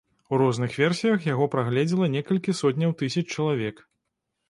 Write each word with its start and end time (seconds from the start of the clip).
У 0.31 0.37
розных 0.41 0.77
версіях 0.83 1.27
яго 1.33 1.49
прагледзела 1.57 2.11
некалькі 2.17 2.59
сотняў 2.65 2.99
тысяч 3.03 3.25
чалавек. 3.35 3.89